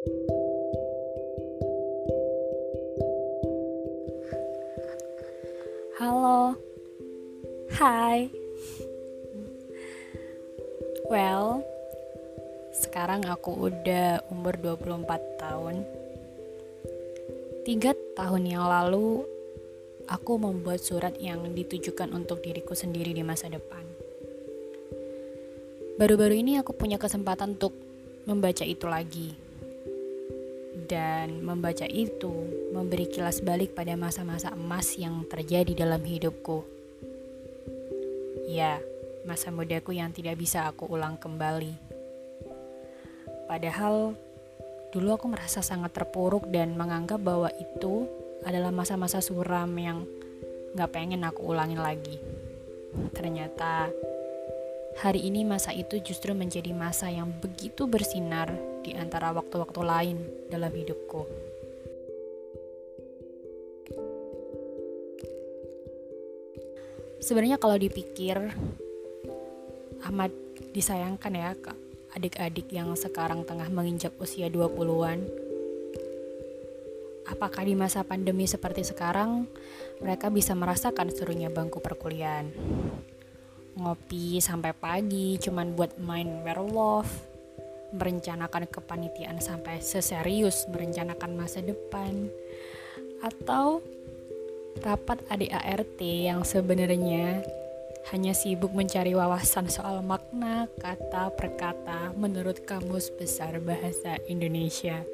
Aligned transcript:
Halo. 0.00 0.16
Hai. 7.76 8.32
Well, 11.12 11.60
sekarang 12.72 13.28
aku 13.28 13.68
udah 13.68 14.24
umur 14.32 14.56
24 14.56 15.20
tahun. 15.36 15.84
Tiga 17.68 17.92
tahun 18.16 18.48
yang 18.48 18.64
lalu, 18.64 19.28
aku 20.08 20.40
membuat 20.40 20.80
surat 20.80 21.12
yang 21.20 21.44
ditujukan 21.52 22.08
untuk 22.16 22.40
diriku 22.40 22.72
sendiri 22.72 23.12
di 23.12 23.20
masa 23.20 23.52
depan. 23.52 23.84
Baru-baru 26.00 26.40
ini 26.40 26.56
aku 26.56 26.72
punya 26.72 26.96
kesempatan 26.96 27.60
untuk 27.60 27.76
membaca 28.24 28.64
itu 28.64 28.88
lagi. 28.88 29.49
Dan 30.90 31.46
membaca 31.46 31.86
itu 31.86 32.34
memberi 32.74 33.06
kilas 33.06 33.38
balik 33.46 33.78
pada 33.78 33.94
masa-masa 33.94 34.50
emas 34.50 34.98
yang 34.98 35.22
terjadi 35.30 35.86
dalam 35.86 36.02
hidupku. 36.02 36.66
Ya, 38.50 38.82
masa 39.22 39.54
mudaku 39.54 39.94
yang 39.94 40.10
tidak 40.10 40.34
bisa 40.34 40.66
aku 40.66 40.90
ulang 40.90 41.14
kembali. 41.14 41.78
Padahal 43.46 44.18
dulu 44.90 45.08
aku 45.14 45.30
merasa 45.30 45.62
sangat 45.62 45.94
terpuruk 45.94 46.50
dan 46.50 46.74
menganggap 46.74 47.22
bahwa 47.22 47.46
itu 47.54 48.10
adalah 48.42 48.74
masa-masa 48.74 49.22
suram 49.22 49.70
yang 49.78 50.02
gak 50.74 50.90
pengen 50.90 51.22
aku 51.22 51.54
ulangin 51.54 51.78
lagi. 51.78 52.18
Ternyata 53.14 53.94
Hari 54.98 55.22
ini 55.22 55.46
masa 55.46 55.70
itu 55.70 56.02
justru 56.02 56.34
menjadi 56.34 56.74
masa 56.74 57.06
yang 57.06 57.30
begitu 57.38 57.86
bersinar 57.86 58.50
di 58.82 58.90
antara 58.98 59.30
waktu-waktu 59.30 59.80
lain 59.86 60.18
dalam 60.50 60.74
hidupku. 60.74 61.22
Sebenarnya 67.22 67.62
kalau 67.62 67.78
dipikir 67.78 68.42
amat 70.10 70.34
disayangkan 70.74 71.38
ya 71.38 71.54
adik-adik 72.18 72.66
yang 72.74 72.90
sekarang 72.98 73.46
tengah 73.46 73.70
menginjak 73.70 74.10
usia 74.18 74.50
20-an. 74.50 75.22
Apakah 77.30 77.62
di 77.62 77.78
masa 77.78 78.02
pandemi 78.02 78.50
seperti 78.50 78.82
sekarang 78.82 79.46
mereka 80.02 80.34
bisa 80.34 80.58
merasakan 80.58 81.14
serunya 81.14 81.46
bangku 81.46 81.78
perkuliahan? 81.78 82.50
Ngopi 83.80 84.38
sampai 84.44 84.76
pagi 84.76 85.40
cuman 85.40 85.72
buat 85.72 85.96
main 85.96 86.44
werewolf 86.44 87.08
merencanakan 87.96 88.68
kepanitiaan 88.70 89.40
sampai 89.40 89.80
seserius 89.82 90.68
merencanakan 90.70 91.34
masa 91.34 91.64
depan 91.64 92.28
atau 93.24 93.82
rapat 94.84 95.18
ADART 95.32 95.98
yang 95.98 96.46
sebenarnya 96.46 97.42
hanya 98.08 98.32
sibuk 98.32 98.72
mencari 98.72 99.12
wawasan 99.12 99.68
soal 99.68 100.00
makna 100.00 100.70
kata 100.80 101.34
per 101.36 101.52
kata 101.58 102.16
menurut 102.16 102.64
Kamus 102.64 103.12
Besar 103.12 103.60
Bahasa 103.60 104.16
Indonesia. 104.24 105.04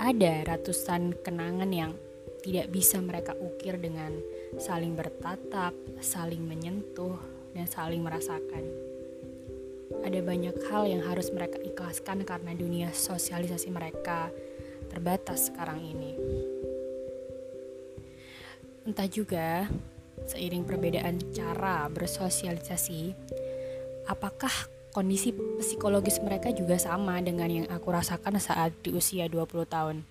Ada 0.00 0.46
ratusan 0.46 1.18
kenangan 1.20 1.68
yang 1.74 1.92
tidak 2.40 2.72
bisa 2.72 3.02
mereka 3.02 3.36
ukir 3.36 3.76
dengan 3.76 4.16
saling 4.58 4.98
bertatap, 4.98 5.76
saling 6.02 6.42
menyentuh, 6.42 7.14
dan 7.54 7.66
saling 7.70 8.02
merasakan. 8.02 8.64
Ada 10.00 10.24
banyak 10.24 10.56
hal 10.70 10.88
yang 10.88 11.02
harus 11.04 11.28
mereka 11.30 11.60
ikhlaskan 11.60 12.24
karena 12.24 12.56
dunia 12.56 12.88
sosialisasi 12.90 13.68
mereka 13.70 14.32
terbatas 14.90 15.52
sekarang 15.52 15.78
ini. 15.82 16.16
Entah 18.88 19.06
juga, 19.06 19.68
seiring 20.26 20.64
perbedaan 20.66 21.20
cara 21.30 21.86
bersosialisasi, 21.92 23.14
apakah 24.08 24.50
kondisi 24.90 25.30
psikologis 25.60 26.18
mereka 26.18 26.50
juga 26.50 26.74
sama 26.80 27.22
dengan 27.22 27.46
yang 27.46 27.66
aku 27.70 27.94
rasakan 27.94 28.42
saat 28.42 28.74
di 28.82 28.90
usia 28.96 29.30
20 29.30 29.46
tahun. 29.68 30.02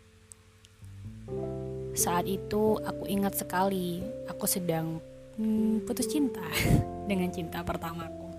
Saat 1.99 2.31
itu 2.31 2.79
aku 2.79 3.11
ingat 3.11 3.35
sekali 3.35 3.99
aku 4.31 4.47
sedang 4.47 5.03
hmm, 5.35 5.83
putus 5.83 6.07
cinta 6.07 6.39
dengan 7.11 7.27
cinta 7.27 7.59
pertamaku. 7.59 8.31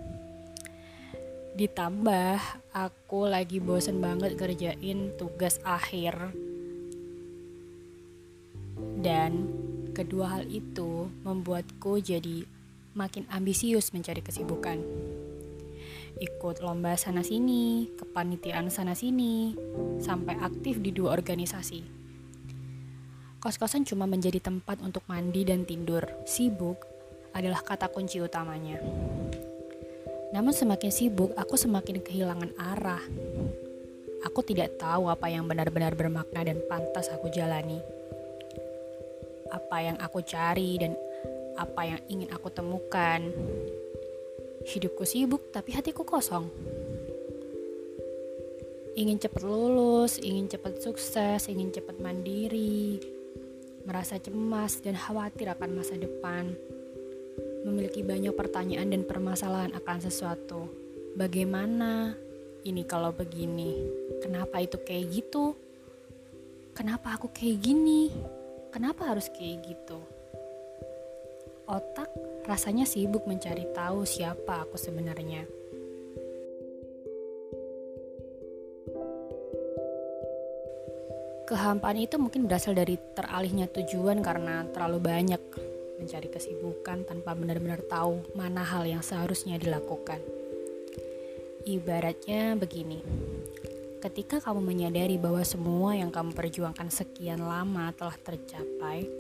Ditambah 1.61 2.41
aku 2.73 3.29
lagi 3.29 3.61
bosen 3.61 4.01
banget 4.01 4.41
kerjain 4.41 5.13
tugas 5.21 5.61
akhir. 5.61 6.33
Dan 8.97 9.53
kedua 9.93 10.41
hal 10.41 10.49
itu 10.49 11.13
membuatku 11.21 12.01
jadi 12.01 12.49
makin 12.97 13.29
ambisius 13.29 13.93
mencari 13.93 14.25
kesibukan. 14.25 14.81
Ikut 16.17 16.65
lomba 16.65 16.97
sana 16.97 17.21
sini, 17.21 17.93
kepanitiaan 17.93 18.73
sana 18.73 18.97
sini, 18.97 19.53
sampai 20.01 20.41
aktif 20.41 20.81
di 20.81 20.97
dua 20.97 21.13
organisasi 21.13 22.00
Kos-kosan 23.41 23.89
cuma 23.89 24.05
menjadi 24.05 24.37
tempat 24.37 24.85
untuk 24.85 25.01
mandi 25.09 25.49
dan 25.49 25.65
tidur. 25.65 26.05
Sibuk 26.29 26.77
adalah 27.33 27.65
kata 27.65 27.89
kunci 27.89 28.21
utamanya. 28.21 28.77
Namun 30.37 30.53
semakin 30.53 30.93
sibuk, 30.93 31.33
aku 31.41 31.57
semakin 31.57 32.05
kehilangan 32.05 32.53
arah. 32.61 33.01
Aku 34.29 34.45
tidak 34.45 34.77
tahu 34.77 35.09
apa 35.09 35.33
yang 35.33 35.49
benar-benar 35.49 35.97
bermakna 35.97 36.45
dan 36.45 36.61
pantas 36.69 37.09
aku 37.09 37.33
jalani. 37.33 37.81
Apa 39.49 39.89
yang 39.89 39.97
aku 39.97 40.21
cari 40.21 40.77
dan 40.77 40.93
apa 41.57 41.97
yang 41.97 42.01
ingin 42.13 42.29
aku 42.37 42.53
temukan. 42.53 43.25
Hidupku 44.69 45.09
sibuk 45.09 45.49
tapi 45.49 45.73
hatiku 45.73 46.05
kosong. 46.05 46.53
Ingin 49.01 49.17
cepat 49.17 49.49
lulus, 49.49 50.21
ingin 50.21 50.45
cepat 50.45 50.85
sukses, 50.85 51.49
ingin 51.49 51.73
cepat 51.73 51.97
mandiri, 52.05 53.01
merasa 53.85 54.21
cemas 54.21 54.81
dan 54.85 54.97
khawatir 54.97 55.49
akan 55.49 55.81
masa 55.81 55.97
depan, 55.97 56.53
memiliki 57.65 58.01
banyak 58.01 58.33
pertanyaan 58.33 58.93
dan 58.93 59.03
permasalahan 59.05 59.73
akan 59.77 59.99
sesuatu. 60.01 60.69
Bagaimana 61.17 62.17
ini 62.65 62.83
kalau 62.85 63.13
begini? 63.13 63.77
Kenapa 64.21 64.61
itu 64.61 64.77
kayak 64.81 65.07
gitu? 65.13 65.57
Kenapa 66.77 67.17
aku 67.17 67.29
kayak 67.33 67.61
gini? 67.61 68.13
Kenapa 68.71 69.11
harus 69.11 69.29
kayak 69.33 69.67
gitu? 69.67 69.99
Otak 71.71 72.11
rasanya 72.47 72.87
sibuk 72.87 73.27
mencari 73.27 73.67
tahu 73.75 74.03
siapa 74.07 74.67
aku 74.67 74.75
sebenarnya. 74.75 75.60
Kehampaan 81.51 81.99
itu 81.99 82.15
mungkin 82.15 82.47
berasal 82.47 82.79
dari 82.79 82.95
teralihnya 82.95 83.67
tujuan 83.75 84.23
karena 84.23 84.63
terlalu 84.71 85.03
banyak 85.03 85.43
mencari 85.99 86.31
kesibukan 86.31 87.03
tanpa 87.03 87.35
benar-benar 87.35 87.83
tahu 87.91 88.23
mana 88.39 88.63
hal 88.63 88.87
yang 88.87 89.03
seharusnya 89.03 89.59
dilakukan. 89.59 90.23
Ibaratnya 91.67 92.55
begini, 92.55 93.03
ketika 93.99 94.39
kamu 94.39 94.63
menyadari 94.63 95.19
bahwa 95.19 95.43
semua 95.43 95.99
yang 95.99 96.15
kamu 96.15 96.33
perjuangkan 96.39 96.87
sekian 96.89 97.43
lama 97.43 97.91
telah 97.99 98.15
tercapai, 98.15 99.11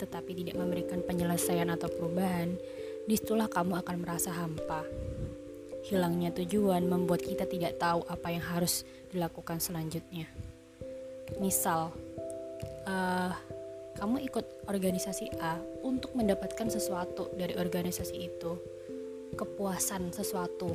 tetapi 0.00 0.30
tidak 0.40 0.56
memberikan 0.56 1.04
penyelesaian 1.04 1.68
atau 1.68 1.92
perubahan, 1.92 2.56
di 3.04 3.14
situlah 3.14 3.46
kamu 3.46 3.76
akan 3.84 3.96
merasa 4.00 4.32
hampa. 4.32 4.88
Hilangnya 5.84 6.32
tujuan 6.32 6.88
membuat 6.88 7.22
kita 7.22 7.44
tidak 7.44 7.76
tahu 7.76 8.02
apa 8.08 8.32
yang 8.32 8.42
harus 8.42 8.82
dilakukan 9.12 9.62
selanjutnya 9.62 10.47
misal 11.36 11.92
uh, 12.88 13.32
kamu 14.00 14.24
ikut 14.30 14.64
organisasi 14.70 15.36
A 15.42 15.60
untuk 15.84 16.16
mendapatkan 16.16 16.70
sesuatu 16.72 17.28
dari 17.36 17.52
organisasi 17.58 18.16
itu 18.16 18.56
kepuasan 19.36 20.14
sesuatu. 20.14 20.72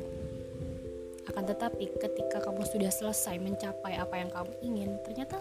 Akan 1.24 1.44
tetapi 1.48 1.88
ketika 1.98 2.38
kamu 2.44 2.62
sudah 2.68 2.92
selesai 2.92 3.40
mencapai 3.40 3.96
apa 3.96 4.14
yang 4.20 4.30
kamu 4.30 4.52
ingin 4.60 4.90
ternyata 5.02 5.40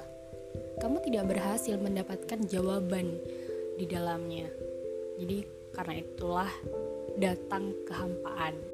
kamu 0.80 1.04
tidak 1.06 1.36
berhasil 1.36 1.76
mendapatkan 1.76 2.40
jawaban 2.48 3.20
di 3.76 3.86
dalamnya. 3.86 4.48
Jadi 5.20 5.44
karena 5.76 5.94
itulah 6.00 6.52
datang 7.20 7.76
kehampaan 7.86 8.73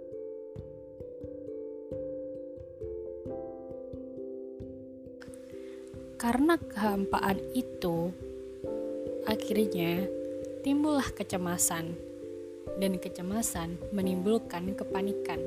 Karena 6.20 6.60
kehampaan 6.60 7.40
itu, 7.56 8.12
akhirnya 9.24 10.04
timbullah 10.68 11.08
kecemasan, 11.16 11.96
dan 12.76 13.00
kecemasan 13.00 13.80
menimbulkan 13.96 14.76
kepanikan 14.76 15.40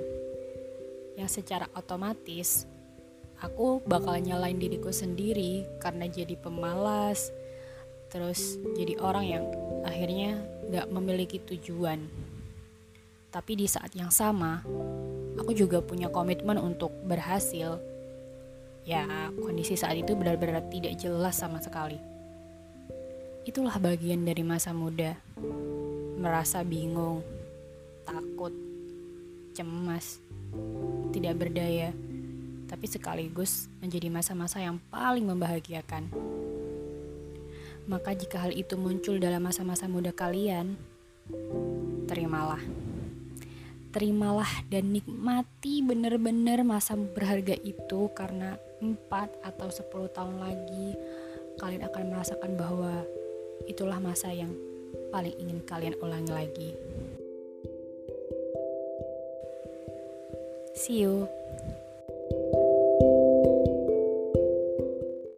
yang 1.21 1.29
secara 1.29 1.69
otomatis 1.77 2.65
aku 3.43 3.85
bakal 3.85 4.17
nyalain 4.17 4.57
diriku 4.57 4.89
sendiri 4.89 5.69
karena 5.83 6.09
jadi 6.09 6.41
pemalas, 6.41 7.29
terus 8.09 8.57
jadi 8.73 8.97
orang 8.97 9.25
yang 9.29 9.45
akhirnya 9.85 10.41
gak 10.73 10.89
memiliki 10.89 11.37
tujuan. 11.43 12.07
Tapi 13.29 13.53
di 13.61 13.69
saat 13.69 13.93
yang 13.93 14.09
sama, 14.09 14.65
aku 15.37 15.53
juga 15.53 15.85
punya 15.85 16.09
komitmen 16.09 16.57
untuk 16.57 16.97
berhasil. 17.05 17.92
Ya, 18.83 19.07
kondisi 19.39 19.79
saat 19.79 19.95
itu 19.95 20.19
benar-benar 20.19 20.67
tidak 20.67 20.99
jelas 20.99 21.39
sama 21.39 21.63
sekali. 21.63 22.03
Itulah 23.47 23.79
bagian 23.79 24.27
dari 24.27 24.43
masa 24.43 24.75
muda. 24.75 25.15
Merasa 26.19 26.67
bingung, 26.67 27.23
takut, 28.03 28.55
cemas, 29.55 30.19
tidak 31.15 31.39
berdaya, 31.39 31.95
tapi 32.67 32.87
sekaligus 32.91 33.71
menjadi 33.79 34.11
masa-masa 34.11 34.59
yang 34.59 34.83
paling 34.91 35.27
membahagiakan. 35.27 36.11
Maka 37.87 38.15
jika 38.15 38.47
hal 38.47 38.55
itu 38.55 38.79
muncul 38.79 39.19
dalam 39.19 39.43
masa-masa 39.43 39.91
muda 39.91 40.15
kalian, 40.15 40.79
terimalah. 42.07 42.63
Terimalah 43.93 44.49
dan 44.71 44.95
nikmati 44.95 45.83
benar-benar 45.85 46.63
masa 46.65 46.95
berharga 46.97 47.59
itu 47.61 48.09
karena 48.15 48.57
4 48.83 49.47
atau 49.47 49.69
10 49.71 50.11
tahun 50.11 50.37
lagi 50.43 50.99
kalian 51.63 51.87
akan 51.87 52.05
merasakan 52.11 52.53
bahwa 52.59 53.07
itulah 53.71 54.03
masa 54.03 54.35
yang 54.35 54.51
paling 55.15 55.33
ingin 55.39 55.63
kalian 55.63 55.95
ulangi 56.03 56.33
lagi. 56.35 56.71
See 60.75 61.07
you. 61.07 61.31